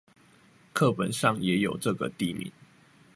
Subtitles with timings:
[0.73, 2.51] 課本上也有這個地名